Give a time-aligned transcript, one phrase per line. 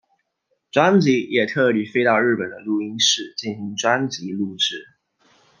[0.71, 4.83] 专辑也特地飞到日本的录音室进行专辑录制。